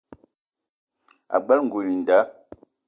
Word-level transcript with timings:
Ag͡bela 1.35 1.61
ngoul 1.65 1.87
i 1.93 1.95
nda. 2.01 2.19